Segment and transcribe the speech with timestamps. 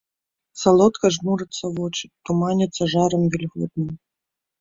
[0.61, 3.93] Салодка жмурацца вочы, туманяцца жарам вільготным.